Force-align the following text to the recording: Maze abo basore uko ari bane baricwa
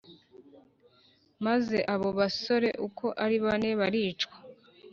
Maze 1.45 1.77
abo 1.93 2.09
basore 2.19 2.69
uko 2.87 3.05
ari 3.23 3.37
bane 3.45 3.69
baricwa 3.79 4.35